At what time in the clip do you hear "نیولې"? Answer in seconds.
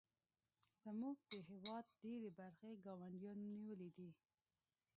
3.55-3.89